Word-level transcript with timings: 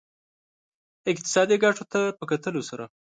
اقتصادي 1.11 1.55
ګټو 1.63 1.83
ته 1.91 1.99
په 2.17 2.23
کتلو 2.31 2.61
سره. 2.69 2.85